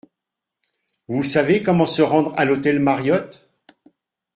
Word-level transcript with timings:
Vous 1.07 1.21
savez 1.21 1.61
comment 1.61 1.85
se 1.85 2.01
rendre 2.01 2.33
à 2.35 2.43
l’hôtel 2.43 2.79
Mariott? 2.79 3.47